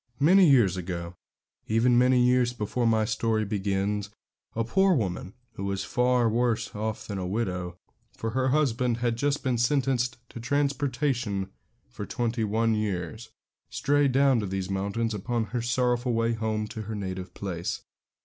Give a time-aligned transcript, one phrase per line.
[0.19, 1.13] Many years ago,
[1.67, 4.09] even many years before my story begins,
[4.55, 7.77] a poor woman who was far worse off than a widow,
[8.17, 11.51] for her husband had just been sentenced to transportation
[11.87, 13.29] for twenty one years
[13.69, 17.83] strayed down to these mountains upon her sorrowful way home to her native place.